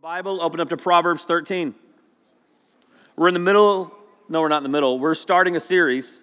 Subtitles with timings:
[0.00, 1.74] Bible, open up to Proverbs 13.
[3.16, 3.92] We're in the middle,
[4.28, 5.00] no, we're not in the middle.
[5.00, 6.22] We're starting a series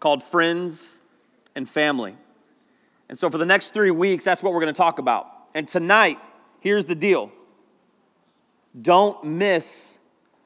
[0.00, 1.00] called Friends
[1.54, 2.16] and Family.
[3.10, 5.30] And so for the next three weeks, that's what we're going to talk about.
[5.54, 6.18] And tonight,
[6.60, 7.30] here's the deal
[8.80, 9.98] don't miss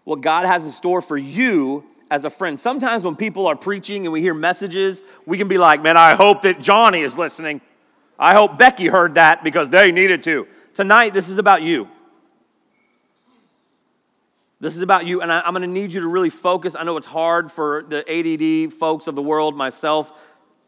[0.02, 2.58] what God has in store for you as a friend.
[2.58, 6.16] Sometimes when people are preaching and we hear messages, we can be like, man, I
[6.16, 7.60] hope that Johnny is listening.
[8.18, 10.48] I hope Becky heard that because they needed to.
[10.74, 11.88] Tonight, this is about you.
[14.60, 16.74] This is about you, and I, am going to need you to really focus.
[16.74, 20.12] I know it's hard for the ADD folks of the world, myself,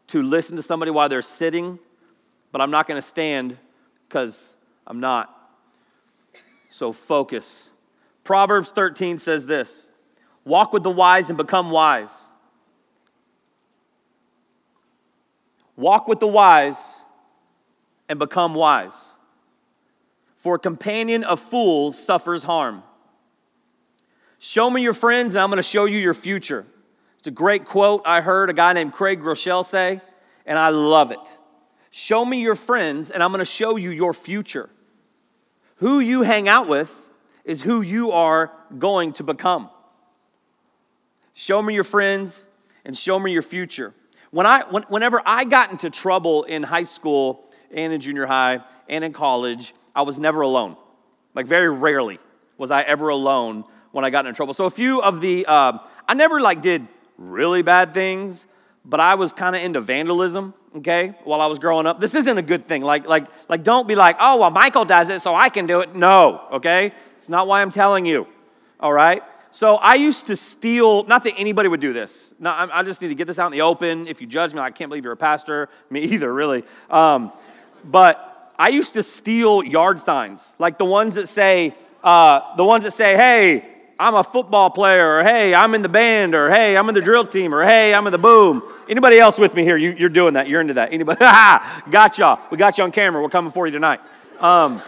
[0.07, 1.77] to listen to somebody while they're sitting,
[2.53, 3.57] but I'm not going to stand
[4.07, 4.53] because
[4.87, 5.37] I'm not.
[6.69, 7.69] So focus.
[8.23, 9.91] Proverbs 13 says this
[10.45, 12.25] Walk with the wise and become wise.
[15.75, 16.99] Walk with the wise
[18.07, 19.09] and become wise.
[20.37, 22.83] For a companion of fools suffers harm
[24.43, 26.65] Show me your friends, and I'm going to show you your future.
[27.19, 30.01] It's a great quote I heard a guy named Craig Groeschel say,
[30.47, 31.37] and I love it.
[31.91, 34.67] Show me your friends, and I'm going to show you your future.
[35.75, 36.91] Who you hang out with
[37.45, 39.69] is who you are going to become.
[41.33, 42.47] Show me your friends,
[42.83, 43.93] and show me your future.
[44.31, 48.61] When I, when, whenever I got into trouble in high school and in junior high
[48.89, 50.77] and in college, I was never alone.
[51.35, 52.17] Like, very rarely
[52.57, 54.53] was I ever alone when I got into trouble.
[54.53, 58.47] So a few of the, uh, I never like did really bad things,
[58.83, 60.53] but I was kind of into vandalism.
[60.73, 62.81] Okay, while I was growing up, this isn't a good thing.
[62.81, 65.81] Like, like, like, don't be like, oh, well, Michael does it, so I can do
[65.81, 65.93] it.
[65.95, 68.25] No, okay, it's not why I'm telling you.
[68.79, 69.21] All right.
[69.51, 71.03] So I used to steal.
[71.03, 72.33] Not that anybody would do this.
[72.39, 74.07] No, I just need to get this out in the open.
[74.07, 75.67] If you judge me, I can't believe you're a pastor.
[75.89, 76.63] Me either, really.
[76.89, 77.33] Um,
[77.83, 82.85] but I used to steal yard signs, like the ones that say, uh, the ones
[82.85, 83.65] that say, "Hey,
[84.01, 87.01] I'm a football player, or hey, I'm in the band, or hey, I'm in the
[87.01, 88.63] drill team, or hey, I'm in the boom.
[88.89, 89.77] Anybody else with me here?
[89.77, 90.47] You, are doing that.
[90.47, 90.91] You're into that.
[90.91, 91.19] Anybody?
[91.91, 92.39] got y'all.
[92.49, 93.21] We got you on camera.
[93.21, 93.99] We're coming for you tonight.
[94.39, 94.81] Um,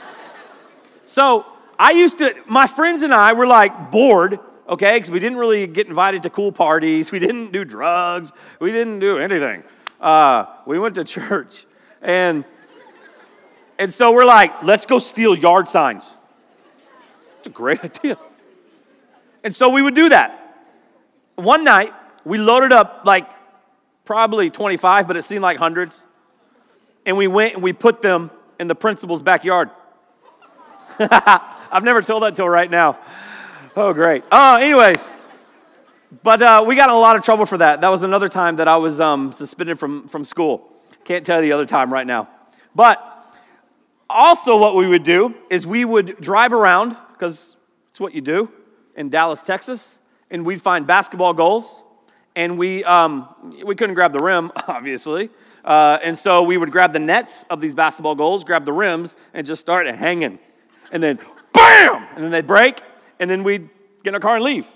[1.05, 1.45] so
[1.77, 5.67] I used to, my friends and I were like bored, okay, because we didn't really
[5.67, 7.11] get invited to cool parties.
[7.11, 8.31] We didn't do drugs.
[8.59, 9.63] We didn't do anything.
[10.01, 11.67] Uh, we went to church.
[12.01, 12.45] And,
[13.77, 16.17] and so we're like, let's go steal yard signs.
[17.37, 18.17] It's a great idea.
[19.43, 20.39] And so we would do that.
[21.35, 21.93] One night,
[22.23, 23.27] we loaded up like
[24.05, 26.05] probably 25, but it seemed like hundreds.
[27.05, 29.69] And we went and we put them in the principal's backyard.
[30.99, 32.97] I've never told that till right now.
[33.75, 34.23] Oh, great.
[34.31, 35.09] Uh, anyways,
[36.21, 37.81] but uh, we got in a lot of trouble for that.
[37.81, 40.69] That was another time that I was um, suspended from, from school.
[41.03, 42.29] Can't tell you the other time right now.
[42.75, 43.09] But
[44.09, 47.57] also, what we would do is we would drive around, because
[47.89, 48.51] it's what you do
[48.95, 49.99] in Dallas, Texas,
[50.29, 51.83] and we'd find basketball goals,
[52.35, 53.27] and we, um,
[53.63, 55.29] we couldn't grab the rim, obviously.
[55.63, 59.15] Uh, and so we would grab the nets of these basketball goals, grab the rims,
[59.33, 60.39] and just start hanging.
[60.91, 61.19] And then,
[61.53, 62.07] bam!
[62.15, 62.81] And then they'd break,
[63.19, 63.69] and then we'd
[64.03, 64.67] get in our car and leave.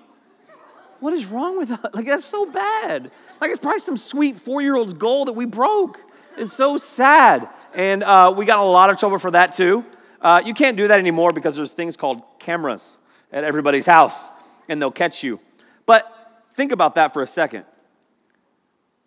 [0.99, 1.79] What is wrong with us?
[1.93, 3.11] Like, that's so bad.
[3.39, 5.99] Like, it's probably some sweet four year old's goal that we broke.
[6.37, 7.47] It's so sad.
[7.73, 9.85] And uh, we got a lot of trouble for that, too.
[10.21, 12.97] Uh, you can't do that anymore because there's things called cameras
[13.31, 14.27] at everybody's house
[14.69, 15.39] and they'll catch you.
[15.85, 17.65] But think about that for a second.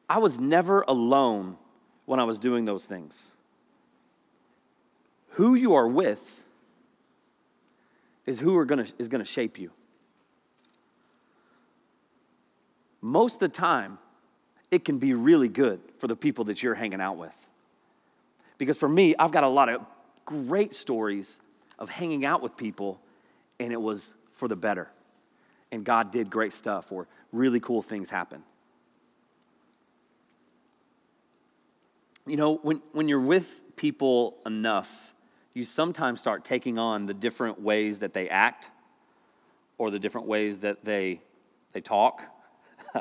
[0.08, 1.56] I was never alone
[2.06, 3.32] when I was doing those things.
[5.30, 6.44] Who you are with
[8.26, 9.70] is who are gonna, is going to shape you.
[13.00, 13.98] Most of the time,
[14.70, 17.34] it can be really good for the people that you're hanging out with.
[18.58, 19.80] Because for me, I've got a lot of
[20.26, 21.40] great stories
[21.78, 23.00] of hanging out with people
[23.60, 24.90] and it was for the better.
[25.70, 28.42] And God did great stuff, or really cool things happen.
[32.26, 35.14] You know, when, when you're with people enough,
[35.54, 38.70] you sometimes start taking on the different ways that they act
[39.78, 41.20] or the different ways that they,
[41.72, 42.22] they talk.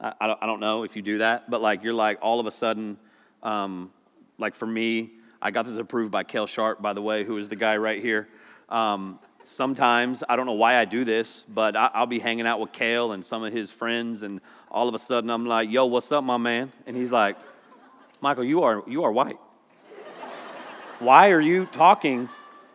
[0.00, 2.40] I, I, don't, I don't know if you do that, but like you're like all
[2.40, 2.98] of a sudden,
[3.42, 3.90] um,
[4.38, 7.48] like for me, I got this approved by Kel Sharp, by the way, who is
[7.48, 8.28] the guy right here.
[8.68, 12.60] Um, sometimes, I don't know why I do this, but I, will be hanging out
[12.60, 15.86] with Kale and some of his friends, and all of a sudden I'm like, yo,
[15.86, 16.72] what's up, my man?
[16.86, 17.38] And he's like,
[18.20, 19.38] Michael, you are, you are white.
[20.98, 22.28] why are you talking?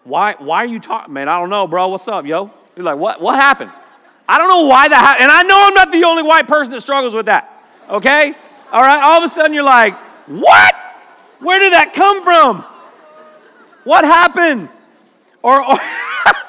[0.04, 1.14] Why, why are you talking?
[1.14, 1.90] Man, I don't know, bro.
[1.90, 2.52] What's up, yo?
[2.76, 3.72] You're like, what, what happened?
[4.28, 5.24] I don't know why that happened.
[5.24, 7.52] And I know I'm not the only white person that struggles with that.
[7.90, 8.34] Okay?
[8.72, 9.02] All right?
[9.02, 9.96] All of a sudden you're like,
[10.28, 10.76] what?
[11.40, 12.64] Where did that come from?
[13.84, 14.70] What happened?
[15.42, 15.78] Or, or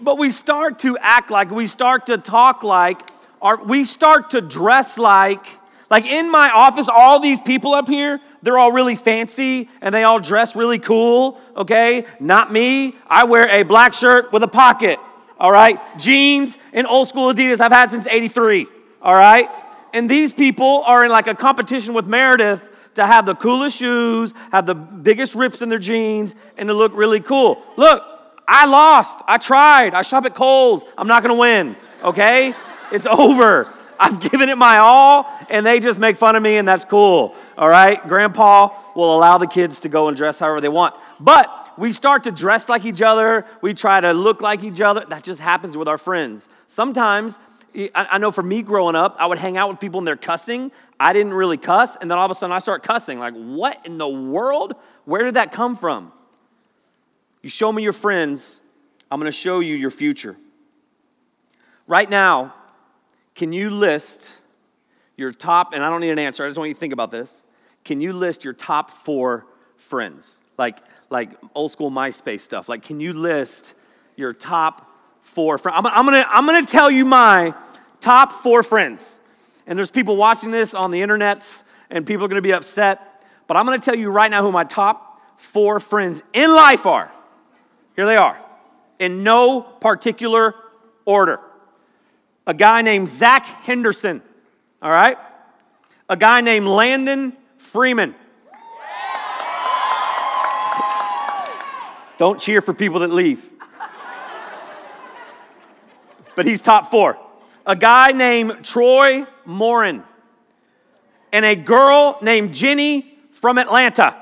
[0.00, 3.00] but we start to act like, we start to talk like,
[3.40, 5.46] or we start to dress like,
[5.90, 10.02] like in my office, all these people up here, they're all really fancy and they
[10.02, 12.06] all dress really cool, okay?
[12.20, 12.96] Not me.
[13.06, 14.98] I wear a black shirt with a pocket,
[15.38, 15.78] all right?
[15.98, 18.66] Jeans and old school Adidas I've had since 83,
[19.02, 19.48] all right?
[19.92, 24.34] And these people are in like a competition with Meredith to have the coolest shoes,
[24.50, 27.62] have the biggest rips in their jeans, and to look really cool.
[27.76, 28.02] Look,
[28.46, 29.20] I lost.
[29.26, 29.94] I tried.
[29.94, 30.84] I shop at Kohl's.
[30.98, 32.54] I'm not going to win, okay?
[32.92, 33.72] It's over.
[33.98, 37.34] I've given it my all, and they just make fun of me, and that's cool.
[37.56, 38.06] All right?
[38.06, 40.94] Grandpa will allow the kids to go and dress however they want.
[41.20, 45.04] But we start to dress like each other, we try to look like each other.
[45.08, 46.48] That just happens with our friends.
[46.66, 47.38] Sometimes,
[47.94, 50.70] I know for me growing up, I would hang out with people and they're cussing.
[51.00, 53.18] I didn't really cuss, and then all of a sudden I start cussing.
[53.18, 54.74] Like, what in the world?
[55.04, 56.12] Where did that come from?
[57.44, 58.62] You show me your friends,
[59.10, 60.34] I'm going to show you your future.
[61.86, 62.54] Right now,
[63.34, 64.38] can you list
[65.18, 67.10] your top, and I don't need an answer, I just want you to think about
[67.10, 67.42] this.
[67.84, 69.44] Can you list your top four
[69.76, 70.40] friends?
[70.56, 70.78] Like,
[71.10, 72.66] like old school MySpace stuff.
[72.66, 73.74] Like, can you list
[74.16, 75.76] your top four friends?
[75.76, 77.52] I'm, I'm, gonna, I'm gonna tell you my
[78.00, 79.18] top four friends.
[79.66, 83.22] And there's people watching this on the internets, and people are gonna be upset.
[83.46, 87.10] But I'm gonna tell you right now who my top four friends in life are.
[87.96, 88.38] Here they are,
[88.98, 90.54] in no particular
[91.04, 91.40] order.
[92.46, 94.22] A guy named Zach Henderson
[94.84, 95.16] all right?
[96.10, 98.14] A guy named Landon Freeman.
[102.18, 103.48] Don't cheer for people that leave.
[106.36, 107.18] But he's top four.
[107.64, 110.02] A guy named Troy Morin.
[111.32, 114.14] And a girl named Jenny from Atlanta.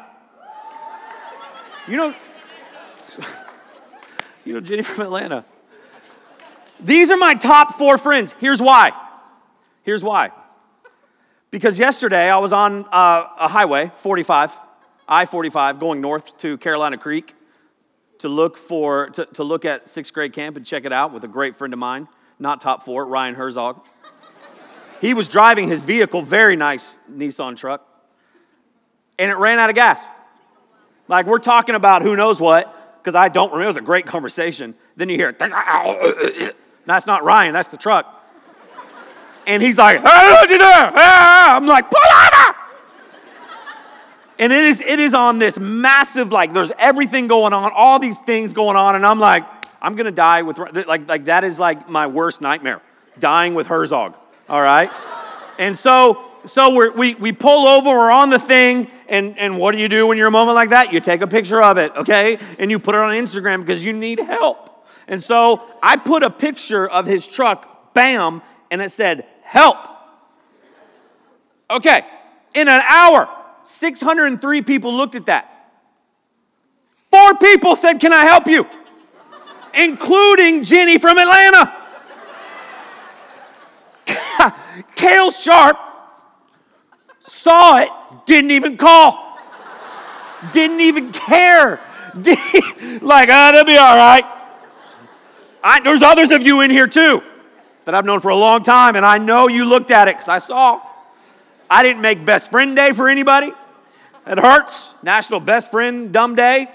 [1.88, 2.14] You know,
[4.44, 5.44] you know Jenny from Atlanta.
[6.81, 8.35] These are my top four friends.
[8.41, 8.93] Here's why.
[9.83, 10.33] Here's why.
[11.50, 14.56] Because yesterday I was on uh, a highway, 45,
[15.06, 17.35] I 45, going north to Carolina Creek
[18.19, 21.25] to look for to, to look at sixth grade camp and check it out with
[21.25, 22.09] a great friend of mine,
[22.39, 23.85] not top four, Ryan Herzog.
[25.00, 27.87] he was driving his vehicle, very nice Nissan truck,
[29.19, 30.05] and it ran out of gas.
[31.06, 33.64] Like we're talking about who knows what, because I don't remember.
[33.64, 34.76] It was a great conversation.
[34.96, 38.20] Then you hear, that's not Ryan, that's the truck.
[39.44, 42.58] And he's like, ah, I'm like, pull over!
[44.38, 48.19] And it is, it is on this massive, like, there's everything going on, all these
[48.19, 49.44] things going on, and I'm like,
[49.81, 52.81] I'm gonna die with, like, like that is like my worst nightmare,
[53.19, 54.16] dying with Herzog,
[54.48, 54.90] all right?
[55.58, 59.79] And so, so we, we pull over, we're on the thing, and, and what do
[59.79, 60.91] you do when you're a moment like that?
[60.91, 62.38] You take a picture of it, okay?
[62.59, 64.87] And you put it on Instagram because you need help.
[65.06, 69.76] And so I put a picture of his truck, bam, and it said, help.
[71.70, 72.06] Okay,
[72.55, 73.29] in an hour,
[73.64, 75.70] 603 people looked at that.
[77.11, 78.67] Four people said, Can I help you?
[79.75, 81.70] Including Jenny from Atlanta.
[84.97, 85.79] Kale Sharp
[87.43, 87.89] saw it,
[88.27, 89.39] didn't even call,
[90.53, 91.81] didn't even care.
[92.15, 94.25] like, ah, oh, that'll be all right.
[95.65, 97.23] I, there's others of you in here too
[97.84, 100.29] that I've known for a long time, and I know you looked at it because
[100.29, 100.81] I saw.
[101.69, 103.53] I didn't make best friend day for anybody.
[104.27, 104.94] It hurts.
[105.03, 106.70] National Best Friend Dumb Day.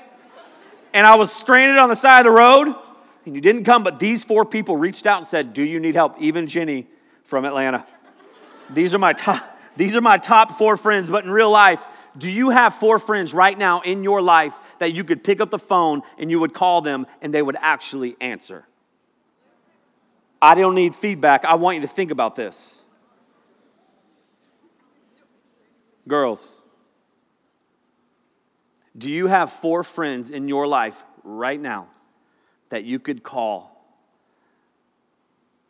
[0.94, 2.76] And I was stranded on the side of the road,
[3.26, 5.96] and you didn't come, but these four people reached out and said, Do you need
[5.96, 6.20] help?
[6.20, 6.88] Even Jenny
[7.24, 7.86] from Atlanta.
[8.70, 11.86] These are my top, these are my top four friends, but in real life,
[12.18, 15.52] do you have four friends right now in your life that you could pick up
[15.52, 18.68] the phone and you would call them and they would actually answer?
[20.42, 21.46] I don't need feedback.
[21.46, 22.82] I want you to think about this.
[26.08, 26.62] Girls,
[28.98, 31.88] do you have four friends in your life right now
[32.70, 33.78] that you could call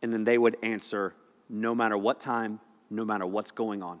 [0.00, 1.14] and then they would answer
[1.48, 4.00] no matter what time, no matter what's going on?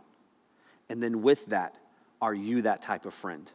[0.88, 1.76] And then with that,
[2.20, 3.50] are you that type of friend?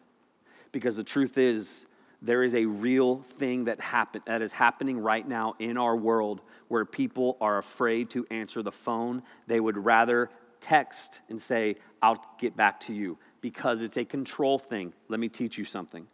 [0.71, 1.85] Because the truth is,
[2.21, 6.41] there is a real thing that happen, that is happening right now in our world
[6.69, 9.23] where people are afraid to answer the phone.
[9.47, 10.29] They would rather
[10.61, 14.93] text and say, I'll get back to you because it's a control thing.
[15.09, 16.07] Let me teach you something.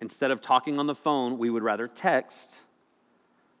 [0.00, 2.62] Instead of talking on the phone, we would rather text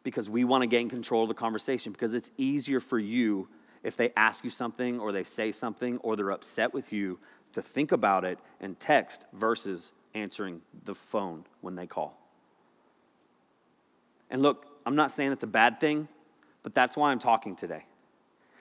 [0.02, 3.48] because we want to gain control of the conversation because it's easier for you
[3.82, 7.18] if they ask you something or they say something or they're upset with you
[7.52, 12.18] to think about it and text versus answering the phone when they call.
[14.30, 16.08] And look, I'm not saying it's a bad thing,
[16.62, 17.84] but that's why I'm talking today.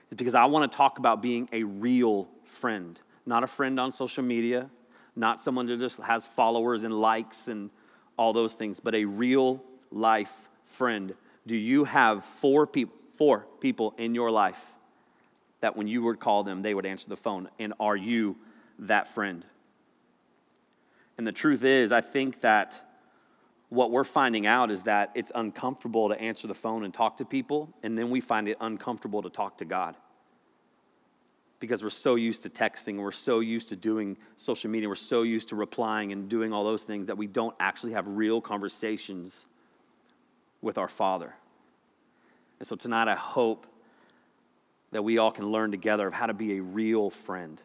[0.09, 3.91] It's because I want to talk about being a real friend, not a friend on
[3.91, 4.69] social media,
[5.15, 7.69] not someone that just has followers and likes and
[8.17, 11.13] all those things, but a real life friend.
[11.45, 14.61] Do you have four people, four people in your life
[15.61, 17.49] that when you would call them, they would answer the phone?
[17.59, 18.37] And are you
[18.79, 19.45] that friend?
[21.17, 22.83] And the truth is, I think that
[23.69, 27.25] what we're finding out is that it's uncomfortable to answer the phone and talk to
[27.25, 29.95] people, and then we find it uncomfortable to talk to God.
[31.59, 35.23] Because we're so used to texting, we're so used to doing social media, we're so
[35.23, 39.47] used to replying and doing all those things that we don't actually have real conversations
[40.61, 41.33] with our Father.
[42.59, 43.65] And so tonight, I hope
[44.91, 47.61] that we all can learn together of how to be a real friend.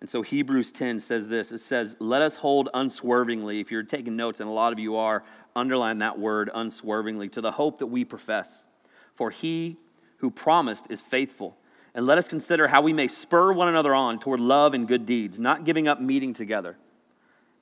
[0.00, 4.16] And so Hebrews 10 says this it says, Let us hold unswervingly, if you're taking
[4.16, 5.22] notes, and a lot of you are,
[5.54, 8.66] underline that word unswervingly, to the hope that we profess.
[9.14, 9.76] For he
[10.18, 11.56] who promised is faithful.
[11.94, 15.06] And let us consider how we may spur one another on toward love and good
[15.06, 16.76] deeds, not giving up meeting together,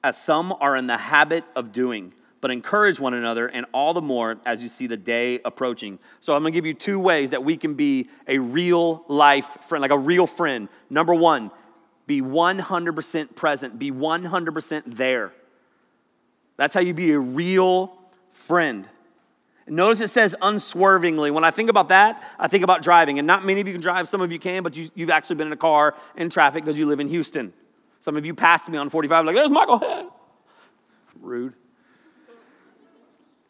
[0.05, 4.01] as some are in the habit of doing, but encourage one another, and all the
[4.01, 5.99] more as you see the day approaching.
[6.21, 9.83] So I'm gonna give you two ways that we can be a real life friend,
[9.83, 10.69] like a real friend.
[10.89, 11.51] Number one,
[12.07, 15.33] be 100% present, be 100% there.
[16.57, 17.97] That's how you be a real
[18.33, 18.89] friend.
[19.67, 21.31] Notice it says unswervingly.
[21.31, 23.19] When I think about that, I think about driving.
[23.19, 25.37] And not many of you can drive, some of you can, but you, have actually
[25.37, 27.53] been in a car in traffic because you live in Houston.
[28.01, 30.13] Some of you passed me on 45, like, there's Michael.
[31.21, 31.55] Rude.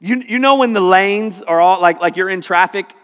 [0.01, 2.95] You, you know when the lanes are all like, like you're in traffic,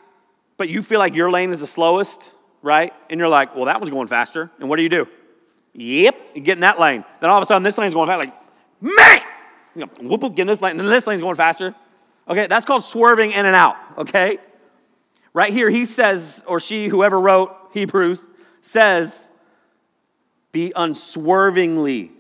[0.57, 2.31] but you feel like your lane is the slowest,
[2.63, 2.93] right?
[3.11, 4.51] And you're like, well, that one's going faster.
[4.61, 5.09] And what do you do?
[5.75, 7.05] Yep, you get in that lane.
[7.21, 8.27] Then all of a sudden, this lane's going fast.
[8.27, 8.35] Like,
[8.81, 9.21] man,
[9.75, 10.73] you know, whoop, whoop, get in this lane.
[10.73, 11.75] And then this lane's going faster.
[12.29, 13.77] Okay, that's called swerving in and out.
[13.99, 14.39] Okay,
[15.33, 18.29] right here, he says, or she, whoever wrote Hebrews,
[18.61, 19.29] says,
[20.53, 22.13] be unswervingly.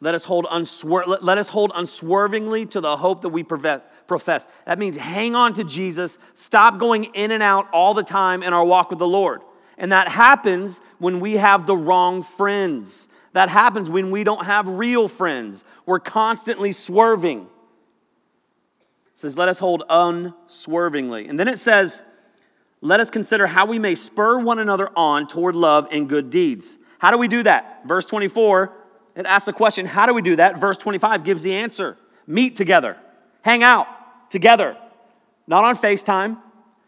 [0.00, 4.48] Let us hold unswer- let, us hold unswervingly to the hope that we profess.
[4.64, 6.18] That means hang on to Jesus.
[6.34, 9.42] Stop going in and out all the time in our walk with the Lord.
[9.76, 13.08] And that happens when we have the wrong friends.
[13.32, 15.64] That happens when we don't have real friends.
[15.86, 17.42] We're constantly swerving.
[17.42, 21.28] It says, Let us hold unswervingly.
[21.28, 22.02] And then it says,
[22.80, 26.78] Let us consider how we may spur one another on toward love and good deeds.
[26.98, 27.86] How do we do that?
[27.86, 28.72] Verse 24,
[29.16, 30.58] it asks a question How do we do that?
[30.58, 32.96] Verse 25 gives the answer meet together,
[33.42, 33.86] hang out
[34.30, 34.76] together,
[35.46, 36.38] not on FaceTime,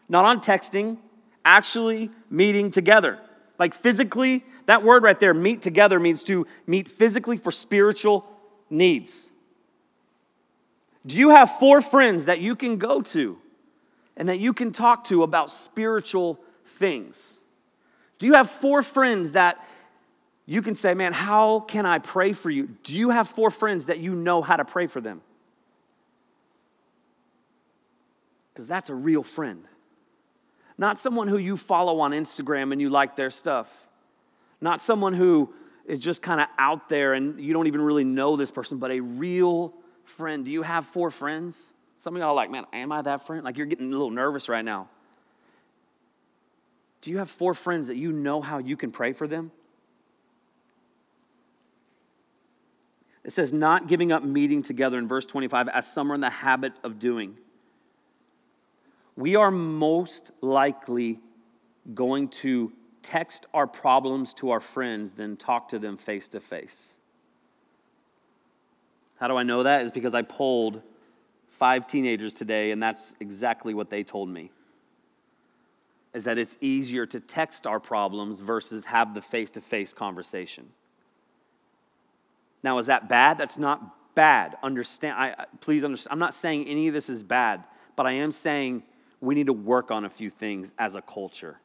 [0.07, 0.97] not on texting,
[1.43, 3.19] actually meeting together.
[3.59, 8.25] Like physically, that word right there, meet together, means to meet physically for spiritual
[8.69, 9.27] needs.
[11.05, 13.37] Do you have four friends that you can go to
[14.15, 17.41] and that you can talk to about spiritual things?
[18.19, 19.65] Do you have four friends that
[20.45, 22.69] you can say, man, how can I pray for you?
[22.83, 25.21] Do you have four friends that you know how to pray for them?
[28.53, 29.63] Because that's a real friend.
[30.77, 33.87] Not someone who you follow on Instagram and you like their stuff.
[34.59, 35.53] Not someone who
[35.85, 38.91] is just kind of out there and you don't even really know this person, but
[38.91, 39.73] a real
[40.03, 40.45] friend.
[40.45, 41.73] Do you have four friends?
[41.97, 43.43] Some of y'all are like, man, am I that friend?
[43.43, 44.89] Like you're getting a little nervous right now.
[47.01, 49.51] Do you have four friends that you know how you can pray for them?
[53.23, 56.29] It says, not giving up meeting together in verse 25, as some are in the
[56.29, 57.37] habit of doing
[59.15, 61.19] we are most likely
[61.93, 66.95] going to text our problems to our friends than talk to them face to face.
[69.19, 69.83] How do I know that?
[69.83, 70.81] Is because I polled
[71.47, 74.51] five teenagers today, and that's exactly what they told me.
[76.13, 80.69] Is that it's easier to text our problems versus have the face to face conversation.
[82.63, 83.37] Now, is that bad?
[83.37, 84.55] That's not bad.
[84.63, 86.13] Understand, I, please understand.
[86.13, 87.63] I'm not saying any of this is bad,
[87.95, 88.83] but I am saying
[89.19, 91.59] we need to work on a few things as a culture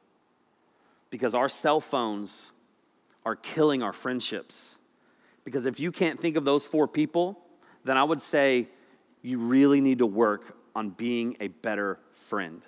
[1.11, 2.52] because our cell phones
[3.25, 4.76] are killing our friendships.
[5.45, 7.38] Because if you can't think of those four people,
[7.85, 8.69] then I would say
[9.23, 12.62] you really need to work on being a better friend.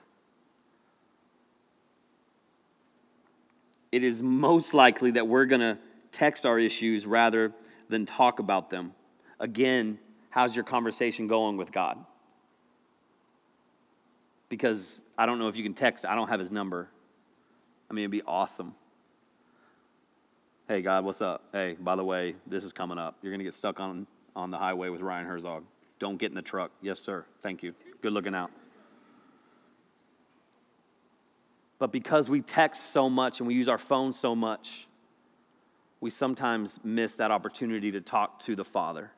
[3.92, 5.78] It is most likely that we're going to
[6.12, 7.52] text our issues rather
[7.90, 8.94] than talk about them.
[9.38, 9.98] Again,
[10.30, 12.04] how's your conversation going with God?
[14.50, 16.04] because I don't know if you can text.
[16.04, 16.90] I don't have his number.
[17.88, 18.74] I mean, it'd be awesome.
[20.68, 21.42] Hey, God, what's up?
[21.52, 23.16] Hey, by the way, this is coming up.
[23.22, 24.06] You're going to get stuck on,
[24.36, 25.64] on the highway with Ryan Herzog.
[25.98, 26.70] Don't get in the truck.
[26.82, 27.24] Yes, sir.
[27.40, 27.74] Thank you.
[28.02, 28.50] Good looking out.
[31.78, 34.86] But because we text so much and we use our phones so much,
[36.00, 39.10] we sometimes miss that opportunity to talk to the Father.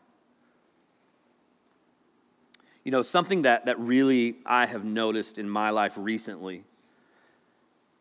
[2.84, 6.64] You know, something that, that really I have noticed in my life recently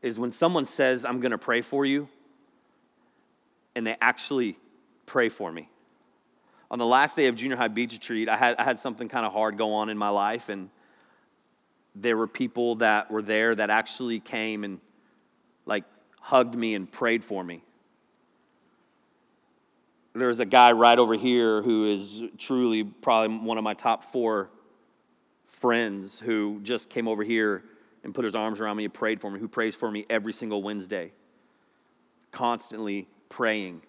[0.02, 2.08] is when someone says, I'm going to pray for you,
[3.76, 4.58] and they actually
[5.06, 5.70] pray for me.
[6.72, 9.26] On the last day of junior high beach retreat, I had, I had something kind
[9.26, 10.72] of hard go on in my life, and
[11.94, 14.80] there were people that were there that actually came and
[15.68, 15.84] like
[16.20, 17.62] hugged me and prayed for me.
[20.14, 24.50] There's a guy right over here who is truly probably one of my top four
[25.46, 27.64] friends who just came over here
[28.04, 30.34] and put his arms around me and prayed for me, who prays for me every
[30.34, 31.14] single Wednesday,
[32.32, 33.82] constantly praying.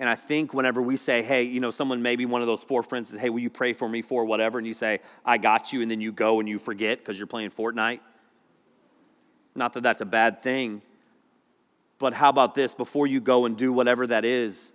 [0.00, 2.82] And I think whenever we say, hey, you know, someone maybe one of those four
[2.82, 4.58] friends says, hey, will you pray for me for whatever?
[4.58, 7.26] And you say, I got you, and then you go and you forget because you're
[7.26, 8.00] playing Fortnite.
[9.54, 10.80] Not that that's a bad thing,
[11.98, 12.74] but how about this?
[12.74, 14.72] Before you go and do whatever that is,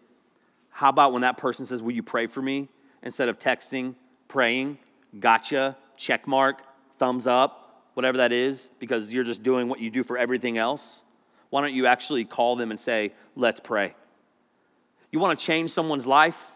[0.75, 2.67] how about when that person says, will you pray for me?
[3.01, 3.95] Instead of texting,
[4.27, 4.77] praying,
[5.17, 6.61] gotcha, check mark,
[6.97, 11.01] thumbs up, whatever that is, because you're just doing what you do for everything else.
[11.49, 13.95] Why don't you actually call them and say, let's pray?
[15.13, 16.51] You want to change someone's life?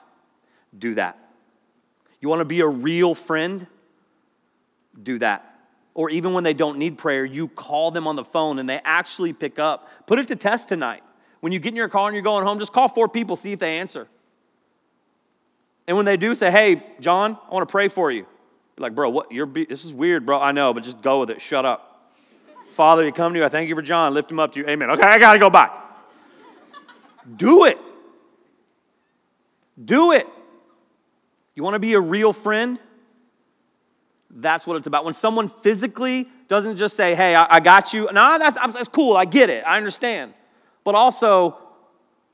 [0.77, 1.17] Do that.
[2.19, 3.67] You want to be a real friend?
[5.01, 5.45] Do that.
[5.93, 8.81] Or even when they don't need prayer, you call them on the phone and they
[8.83, 9.88] actually pick up.
[10.07, 11.03] Put it to test tonight.
[11.39, 13.53] When you get in your car and you're going home, just call four people, see
[13.53, 14.08] if they answer.
[15.88, 18.19] And when they do, say, hey, John, I want to pray for you.
[18.19, 18.27] You're
[18.77, 19.31] like, bro, what?
[19.31, 20.39] You're be- this is weird, bro.
[20.39, 21.41] I know, but just go with it.
[21.41, 22.13] Shut up.
[22.72, 23.46] Father, you come to you.
[23.46, 24.13] I thank you for John.
[24.13, 24.67] Lift him up to you.
[24.67, 24.91] Amen.
[24.91, 25.72] Okay, I got to go back.
[27.36, 27.77] do it.
[29.84, 30.27] Do it.
[31.55, 32.79] You want to be a real friend?
[34.29, 35.05] That's what it's about.
[35.05, 38.10] When someone physically doesn't just say, hey, I, I got you.
[38.13, 39.17] No, that's, that's cool.
[39.17, 39.63] I get it.
[39.65, 40.34] I understand.
[40.84, 41.58] But also,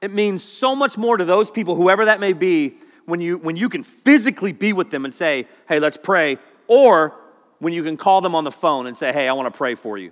[0.01, 3.55] it means so much more to those people, whoever that may be, when you, when
[3.55, 7.13] you can physically be with them and say, hey, let's pray, or
[7.59, 9.75] when you can call them on the phone and say, hey, I want to pray
[9.75, 10.11] for you.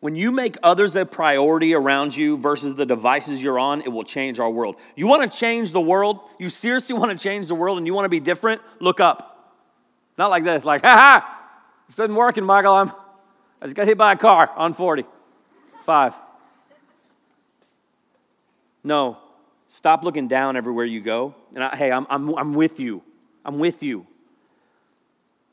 [0.00, 4.04] When you make others a priority around you versus the devices you're on, it will
[4.04, 4.76] change our world.
[4.96, 6.20] You want to change the world?
[6.38, 8.62] You seriously want to change the world and you want to be different?
[8.80, 9.26] Look up.
[10.16, 11.40] Not like this, like, ha ha,
[11.86, 12.74] this isn't working, Michael.
[12.74, 12.92] I'm,
[13.60, 15.04] I just got hit by a car on 40.
[15.84, 16.14] Five.
[18.82, 19.18] No,
[19.66, 21.34] stop looking down everywhere you go.
[21.54, 23.02] And I, hey, I'm, I'm, I'm with you.
[23.44, 24.06] I'm with you.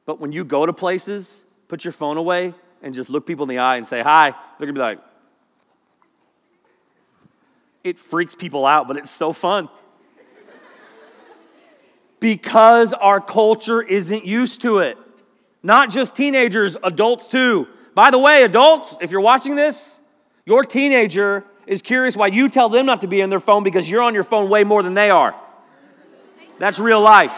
[0.06, 3.50] But when you go to places, put your phone away and just look people in
[3.50, 5.00] the eye and say hi, they're gonna be like,
[7.84, 9.70] it freaks people out, but it's so fun.
[12.20, 14.98] because our culture isn't used to it.
[15.64, 17.68] Not just teenagers, adults too.
[17.98, 20.00] By the way, adults, if you're watching this,
[20.46, 23.90] your teenager is curious why you tell them not to be on their phone because
[23.90, 25.34] you're on your phone way more than they are.
[26.60, 27.32] That's real life.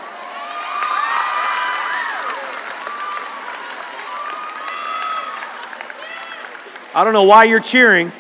[6.93, 8.12] I don't know why you're cheering.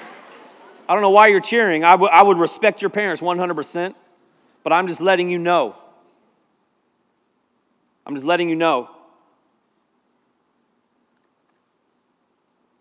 [0.87, 1.83] I don't know why you're cheering.
[1.83, 3.95] I, w- I would respect your parents 100%,
[4.63, 5.75] but I'm just letting you know.
[8.05, 8.89] I'm just letting you know.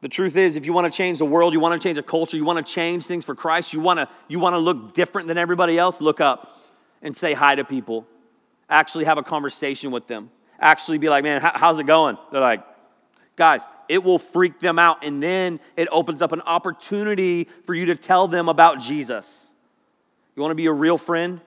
[0.01, 2.03] The truth is, if you want to change the world, you want to change a
[2.03, 4.95] culture, you want to change things for Christ, you want to, you want to look
[4.95, 6.57] different than everybody else, look up
[7.03, 8.07] and say hi to people.
[8.71, 10.31] Actually have a conversation with them.
[10.61, 12.17] Actually be like, man, how's it going?
[12.31, 12.65] They're like,
[13.35, 15.05] guys, it will freak them out.
[15.05, 19.51] And then it opens up an opportunity for you to tell them about Jesus.
[20.37, 21.41] You want to be a real friend?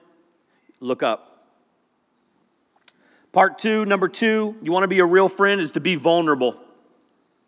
[0.80, 1.46] Look up.
[3.32, 6.62] Part two, number two, you want to be a real friend is to be vulnerable.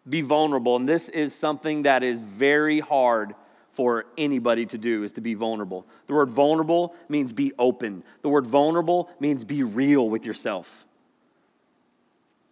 [0.08, 0.76] Be vulnerable.
[0.76, 3.34] And this is something that is very hard
[3.72, 5.84] for anybody to do is to be vulnerable.
[6.06, 8.04] The word vulnerable means be open.
[8.22, 10.84] The word vulnerable means be real with yourself.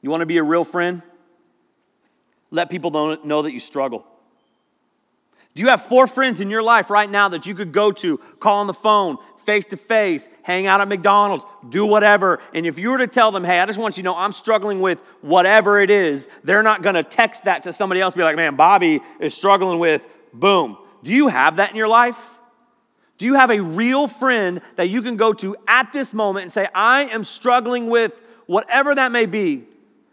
[0.00, 1.02] You want to be a real friend?
[2.52, 2.90] let people
[3.24, 4.06] know that you struggle?
[5.54, 8.18] Do you have four friends in your life right now that you could go to,
[8.38, 12.40] call on the phone, face to face, hang out at McDonald's, do whatever?
[12.55, 14.33] And if you were to tell them, hey, I just want you to know I'm
[14.33, 18.37] struggling with whatever it is, they're not gonna text that to somebody else, be like,
[18.37, 20.78] man, Bobby is struggling with boom.
[21.02, 22.38] Do you have that in your life?
[23.18, 26.52] Do you have a real friend that you can go to at this moment and
[26.52, 28.12] say, I am struggling with
[28.46, 29.66] whatever that may be?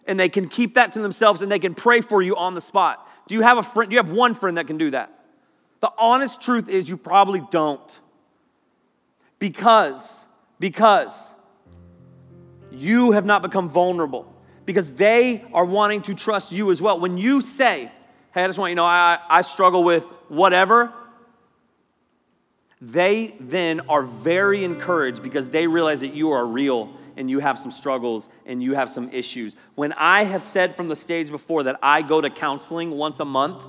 [0.10, 2.62] and they can keep that to themselves and they can pray for you on the
[2.62, 3.08] spot.
[3.28, 3.92] Do you have a friend?
[3.92, 5.13] Do you have one friend that can do that?
[5.82, 8.00] The honest truth is you probably don't.
[9.39, 10.25] Because
[10.60, 11.28] because
[12.71, 14.32] you have not become vulnerable,
[14.65, 16.99] because they are wanting to trust you as well.
[16.99, 17.91] When you say,
[18.34, 20.93] Hey, I just want you know I, I struggle with whatever,
[22.82, 27.60] they then are very encouraged because they realize that you are real and you have
[27.60, 29.56] some struggles and you have some issues.
[29.75, 33.25] When I have said from the stage before that I go to counseling once a
[33.25, 33.62] month,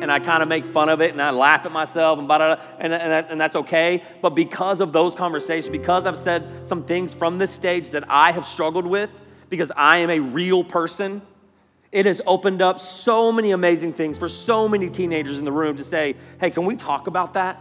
[0.00, 2.38] and I kind of make fun of it and I laugh at myself and blah,
[2.38, 4.02] blah, blah, and, and, that, and that's okay.
[4.22, 8.32] But because of those conversations, because I've said some things from this stage that I
[8.32, 9.10] have struggled with,
[9.48, 11.22] because I am a real person,
[11.90, 15.76] it has opened up so many amazing things for so many teenagers in the room
[15.76, 17.60] to say, hey, can we talk about that?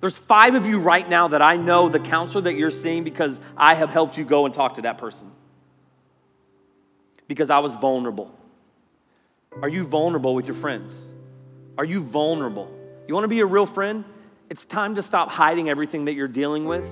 [0.00, 3.40] There's five of you right now that I know the counselor that you're seeing because
[3.56, 5.30] I have helped you go and talk to that person.
[7.26, 8.38] Because I was vulnerable.
[9.62, 11.04] Are you vulnerable with your friends?
[11.76, 12.70] Are you vulnerable?
[13.06, 14.04] You want to be a real friend?
[14.48, 16.84] It's time to stop hiding everything that you're dealing with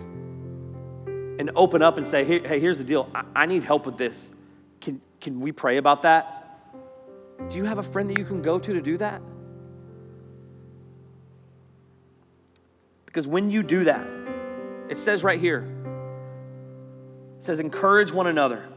[1.38, 3.08] and open up and say, hey, hey here's the deal.
[3.14, 4.30] I, I need help with this.
[4.80, 6.38] Can, can we pray about that?
[7.48, 9.20] Do you have a friend that you can go to to do that?
[13.06, 14.06] Because when you do that,
[14.88, 15.68] it says right here,
[17.36, 18.68] it says, encourage one another.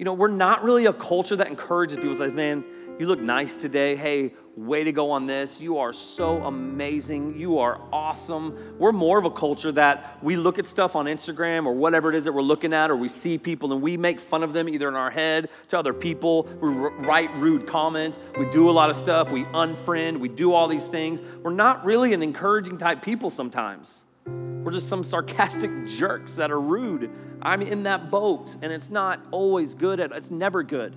[0.00, 2.64] You know, we're not really a culture that encourages people, says, man,
[2.98, 3.96] you look nice today.
[3.96, 5.60] Hey, way to go on this.
[5.60, 7.38] You are so amazing.
[7.38, 8.78] You are awesome.
[8.78, 12.14] We're more of a culture that we look at stuff on Instagram or whatever it
[12.14, 14.70] is that we're looking at, or we see people and we make fun of them
[14.70, 16.44] either in our head to other people.
[16.62, 18.18] We write rude comments.
[18.38, 19.30] We do a lot of stuff.
[19.30, 20.18] We unfriend.
[20.18, 21.20] We do all these things.
[21.42, 24.02] We're not really an encouraging type people sometimes.
[24.26, 27.10] We're just some sarcastic jerks that are rude.
[27.42, 30.00] I'm in that boat, and it's not always good.
[30.00, 30.94] At, it's never good.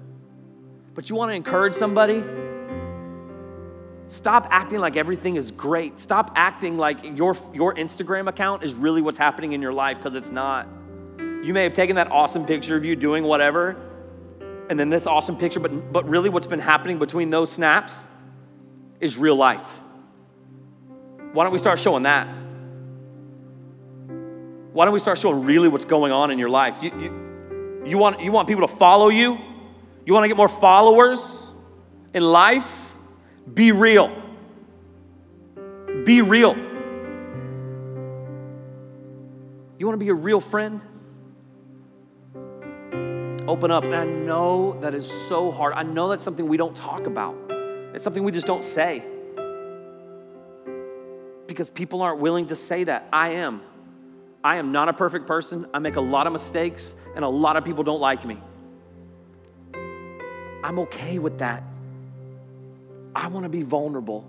[0.94, 2.24] But you want to encourage somebody?
[4.10, 5.98] Stop acting like everything is great.
[5.98, 10.16] Stop acting like your, your Instagram account is really what's happening in your life because
[10.16, 10.68] it's not.
[11.18, 13.76] You may have taken that awesome picture of you doing whatever,
[14.70, 17.94] and then this awesome picture, but, but really what's been happening between those snaps
[19.00, 19.80] is real life.
[21.34, 22.28] Why don't we start showing that?
[24.74, 26.82] Why don't we start showing really what's going on in your life?
[26.82, 29.38] You, you, you, want, you want people to follow you?
[30.04, 31.48] You want to get more followers
[32.12, 32.92] in life?
[33.54, 34.10] Be real.
[36.06, 36.56] Be real.
[39.78, 40.82] You want to be a real friend?
[43.48, 43.84] Open up.
[43.84, 45.74] And I know that is so hard.
[45.76, 47.36] I know that's something we don't talk about,
[47.94, 49.06] it's something we just don't say.
[51.46, 53.08] Because people aren't willing to say that.
[53.14, 53.62] I am.
[54.44, 55.68] I am not a perfect person.
[55.74, 58.38] I make a lot of mistakes, and a lot of people don't like me.
[60.64, 61.64] I'm okay with that.
[63.16, 64.28] I want to be vulnerable.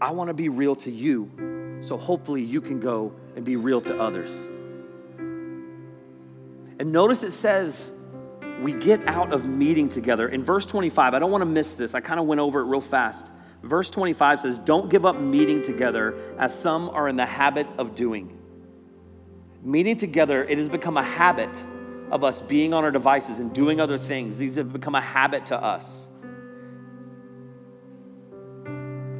[0.00, 1.78] I want to be real to you.
[1.80, 4.48] So hopefully you can go and be real to others.
[6.78, 7.90] And notice it says,
[8.60, 10.28] we get out of meeting together.
[10.28, 11.94] In verse 25, I don't want to miss this.
[11.94, 13.30] I kind of went over it real fast.
[13.62, 17.94] Verse 25 says, Don't give up meeting together as some are in the habit of
[17.94, 18.35] doing.
[19.66, 21.50] Meeting together, it has become a habit
[22.12, 24.38] of us being on our devices and doing other things.
[24.38, 26.06] These have become a habit to us.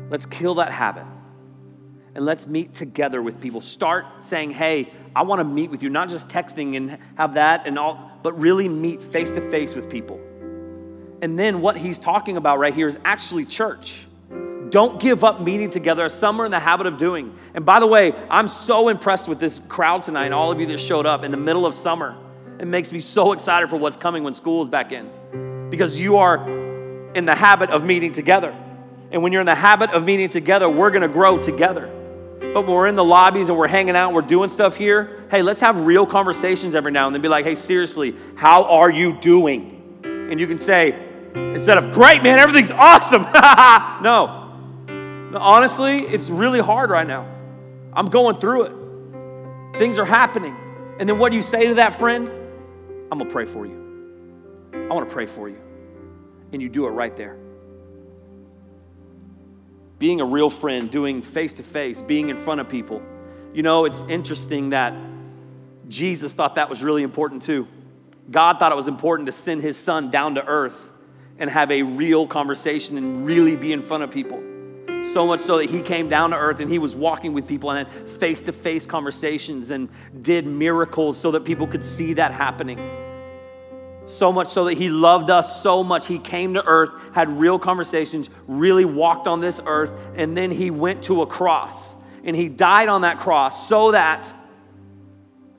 [0.09, 1.05] Let's kill that habit
[2.15, 3.61] and let's meet together with people.
[3.61, 7.67] Start saying, hey, I want to meet with you, not just texting and have that
[7.67, 10.21] and all, but really meet face to face with people.
[11.23, 14.06] And then what he's talking about right here is actually church.
[14.71, 17.37] Don't give up meeting together as some are in the habit of doing.
[17.55, 20.67] And by the way, I'm so impressed with this crowd tonight, and all of you
[20.67, 22.17] that showed up in the middle of summer.
[22.59, 26.17] It makes me so excited for what's coming when school is back in because you
[26.17, 26.49] are
[27.15, 28.57] in the habit of meeting together.
[29.11, 31.93] And when you're in the habit of meeting together, we're gonna grow together.
[32.41, 35.43] But when we're in the lobbies and we're hanging out, we're doing stuff here, hey,
[35.43, 37.23] let's have real conversations every now and then.
[37.23, 40.01] Be like, hey, seriously, how are you doing?
[40.03, 40.95] And you can say,
[41.35, 43.23] instead of, great, man, everything's awesome.
[44.03, 44.46] no.
[45.37, 47.27] Honestly, it's really hard right now.
[47.93, 49.79] I'm going through it.
[49.79, 50.57] Things are happening.
[50.99, 52.29] And then what do you say to that friend?
[53.11, 54.71] I'm gonna pray for you.
[54.73, 55.59] I wanna pray for you.
[56.53, 57.37] And you do it right there.
[59.99, 63.03] Being a real friend, doing face to face, being in front of people.
[63.53, 64.95] You know, it's interesting that
[65.89, 67.67] Jesus thought that was really important too.
[68.31, 70.91] God thought it was important to send his son down to earth
[71.39, 74.43] and have a real conversation and really be in front of people.
[75.13, 77.71] So much so that he came down to earth and he was walking with people
[77.71, 79.89] and had face to face conversations and
[80.21, 82.79] did miracles so that people could see that happening.
[84.05, 87.59] So much so that he loved us so much, he came to earth, had real
[87.59, 91.93] conversations, really walked on this earth, and then he went to a cross.
[92.23, 94.33] And he died on that cross so that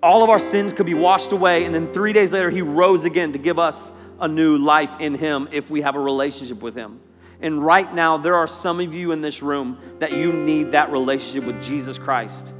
[0.01, 1.65] all of our sins could be washed away.
[1.65, 5.15] And then three days later, he rose again to give us a new life in
[5.15, 6.99] him if we have a relationship with him.
[7.41, 10.91] And right now, there are some of you in this room that you need that
[10.91, 12.51] relationship with Jesus Christ.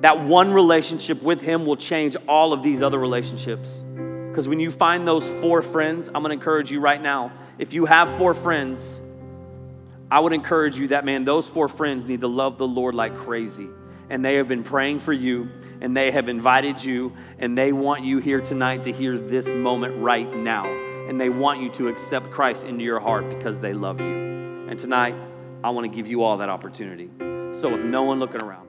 [0.00, 3.84] That one relationship with him will change all of these other relationships.
[4.28, 7.30] Because when you find those four friends, I'm gonna encourage you right now.
[7.58, 8.98] If you have four friends,
[10.10, 13.16] I would encourage you that, man, those four friends need to love the Lord like
[13.16, 13.68] crazy.
[14.10, 15.48] And they have been praying for you,
[15.80, 20.02] and they have invited you, and they want you here tonight to hear this moment
[20.02, 20.64] right now.
[21.08, 24.66] And they want you to accept Christ into your heart because they love you.
[24.68, 25.14] And tonight,
[25.64, 27.10] I want to give you all that opportunity.
[27.52, 28.68] So, with no one looking around,